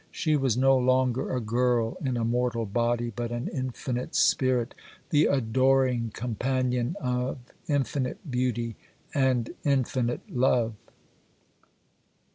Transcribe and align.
She 0.09 0.35
was 0.35 0.57
no 0.57 0.75
longer 0.79 1.29
a 1.31 1.39
girl 1.39 1.95
in 2.03 2.17
a 2.17 2.25
mortal 2.25 2.65
body, 2.65 3.13
but 3.15 3.31
an 3.31 3.47
infinite 3.49 4.15
spirit, 4.15 4.73
the 5.11 5.27
adoring 5.27 6.09
companion 6.11 6.95
of 6.99 7.37
Infinite 7.67 8.31
Beauty 8.31 8.77
and 9.13 9.53
Infinite 9.63 10.21
Love. 10.27 10.73